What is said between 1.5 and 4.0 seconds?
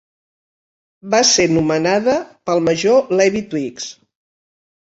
nomenada pel major Levi Twiggs.